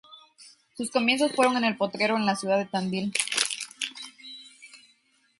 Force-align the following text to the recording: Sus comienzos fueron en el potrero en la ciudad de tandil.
Sus 0.75 0.89
comienzos 0.89 1.31
fueron 1.31 1.57
en 1.57 1.63
el 1.63 1.77
potrero 1.77 2.17
en 2.17 2.25
la 2.25 2.35
ciudad 2.35 2.57
de 2.57 2.65
tandil. 2.65 3.13